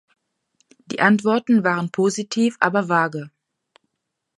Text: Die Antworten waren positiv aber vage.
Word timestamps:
Die 0.87 0.99
Antworten 0.99 1.63
waren 1.63 1.91
positiv 1.91 2.57
aber 2.59 2.89
vage. 2.89 3.29